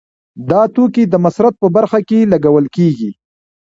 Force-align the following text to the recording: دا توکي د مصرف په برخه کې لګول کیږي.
دا 0.49 0.61
توکي 0.75 1.03
د 1.09 1.15
مصرف 1.25 1.53
په 1.61 1.67
برخه 1.75 1.99
کې 2.09 2.29
لګول 2.31 2.65
کیږي. 2.75 3.11